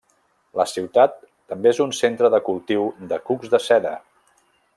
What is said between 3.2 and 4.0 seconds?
cucs de seda.